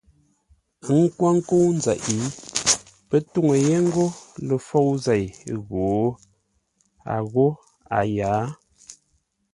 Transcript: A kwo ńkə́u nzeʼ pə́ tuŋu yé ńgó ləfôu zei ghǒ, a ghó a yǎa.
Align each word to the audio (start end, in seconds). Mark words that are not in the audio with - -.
A 0.95 0.97
kwo 1.17 1.27
ńkə́u 1.37 1.69
nzeʼ 1.77 2.01
pə́ 3.07 3.19
tuŋu 3.31 3.53
yé 3.65 3.75
ńgó 3.85 4.05
ləfôu 4.47 4.91
zei 5.05 5.25
ghǒ, 5.67 5.85
a 7.13 7.15
ghó 7.31 7.47
a 7.97 7.99
yǎa. 8.15 8.39